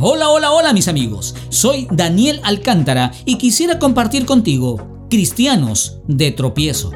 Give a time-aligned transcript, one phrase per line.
[0.00, 1.36] Hola, hola, hola mis amigos.
[1.50, 6.90] Soy Daniel Alcántara y quisiera compartir contigo Cristianos de tropiezo.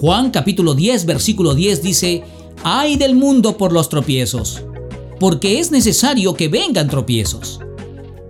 [0.00, 2.24] Juan capítulo 10 versículo 10 dice,
[2.64, 4.62] Ay del mundo por los tropiezos,
[5.20, 7.60] porque es necesario que vengan tropiezos.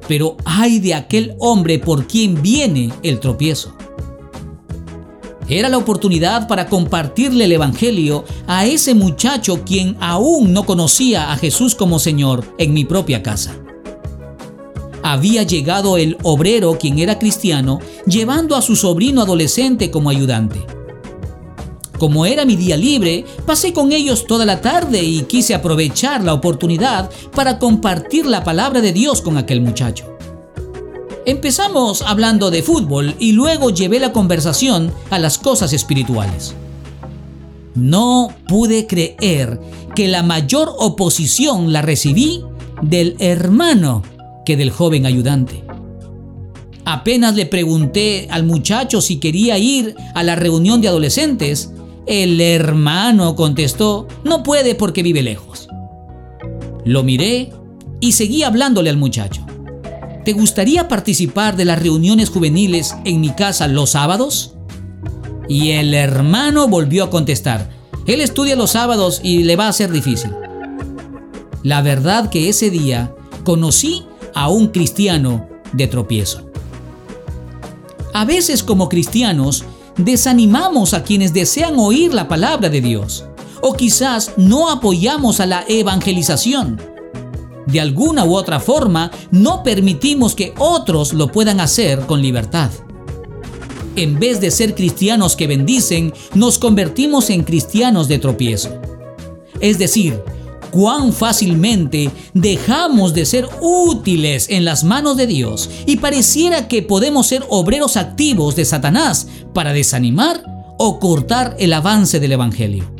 [0.08, 3.76] Pero ay de aquel hombre por quien viene el tropiezo.
[5.52, 11.36] Era la oportunidad para compartirle el Evangelio a ese muchacho quien aún no conocía a
[11.36, 13.58] Jesús como Señor en mi propia casa
[15.02, 20.64] había llegado el obrero, quien era cristiano, llevando a su sobrino adolescente como ayudante.
[21.98, 26.34] Como era mi día libre, pasé con ellos toda la tarde y quise aprovechar la
[26.34, 30.11] oportunidad para compartir la palabra de Dios con aquel muchacho.
[31.24, 36.54] Empezamos hablando de fútbol y luego llevé la conversación a las cosas espirituales.
[37.76, 39.60] No pude creer
[39.94, 42.42] que la mayor oposición la recibí
[42.82, 44.02] del hermano
[44.44, 45.62] que del joven ayudante.
[46.84, 51.70] Apenas le pregunté al muchacho si quería ir a la reunión de adolescentes,
[52.06, 55.68] el hermano contestó, no puede porque vive lejos.
[56.84, 57.52] Lo miré
[58.00, 59.46] y seguí hablándole al muchacho.
[60.24, 64.54] ¿Te gustaría participar de las reuniones juveniles en mi casa los sábados?
[65.48, 67.70] Y el hermano volvió a contestar,
[68.06, 70.30] él estudia los sábados y le va a ser difícil.
[71.64, 74.04] La verdad que ese día conocí
[74.34, 76.50] a un cristiano de tropiezo.
[78.14, 79.64] A veces como cristianos
[79.96, 83.24] desanimamos a quienes desean oír la palabra de Dios
[83.60, 86.80] o quizás no apoyamos a la evangelización.
[87.66, 92.70] De alguna u otra forma no permitimos que otros lo puedan hacer con libertad.
[93.94, 98.70] En vez de ser cristianos que bendicen, nos convertimos en cristianos de tropiezo.
[99.60, 100.18] Es decir,
[100.70, 107.26] cuán fácilmente dejamos de ser útiles en las manos de Dios y pareciera que podemos
[107.26, 110.42] ser obreros activos de Satanás para desanimar
[110.78, 112.90] o cortar el avance del Evangelio.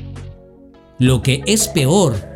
[0.99, 2.32] Lo que es peor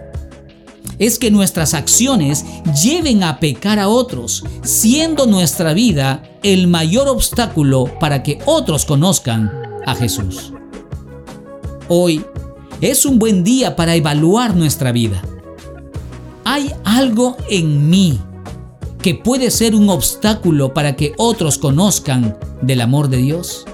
[0.99, 2.45] es que nuestras acciones
[2.83, 9.51] lleven a pecar a otros, siendo nuestra vida el mayor obstáculo para que otros conozcan
[9.85, 10.53] a Jesús.
[11.89, 12.25] Hoy
[12.81, 15.23] es un buen día para evaluar nuestra vida.
[16.45, 18.21] ¿Hay algo en mí
[19.03, 23.65] que puede ser un obstáculo para que otros conozcan del amor de Dios?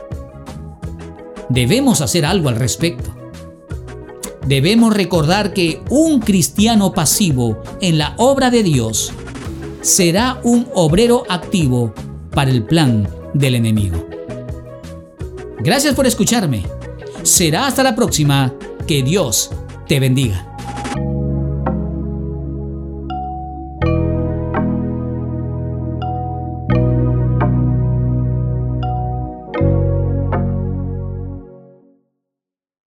[1.49, 3.22] Debemos hacer algo al respecto.
[4.47, 9.13] Debemos recordar que un cristiano pasivo en la obra de Dios
[9.83, 11.95] será un obrero activo
[12.31, 14.07] para el plan del enemigo.
[15.61, 16.65] Gracias por escucharme.
[17.23, 18.53] Será hasta la próxima
[18.87, 19.51] que Dios
[19.87, 20.52] te bendiga.